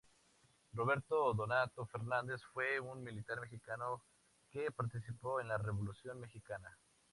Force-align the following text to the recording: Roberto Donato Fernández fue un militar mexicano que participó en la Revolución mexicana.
Roberto 0.73 1.31
Donato 1.35 1.85
Fernández 1.85 2.41
fue 2.55 2.79
un 2.79 3.03
militar 3.03 3.39
mexicano 3.39 4.01
que 4.49 4.71
participó 4.71 5.39
en 5.39 5.47
la 5.49 5.59
Revolución 5.59 6.19
mexicana. 6.19 6.75